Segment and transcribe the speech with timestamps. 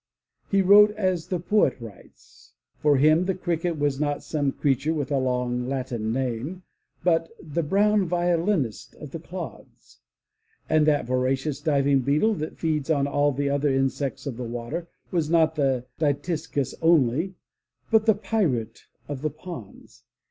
[0.49, 2.53] He wrote as the poet writes.
[2.79, 6.63] For him the cricket was not some creature with a long Latin name,
[7.03, 9.99] but "the brown violinist of the clods,''
[10.67, 14.87] and that voracious diving beetle that feeds on all the other insects of the water,
[15.11, 17.35] was not the Dytiscus only,
[17.91, 20.03] but the ^'pirate of the ponds.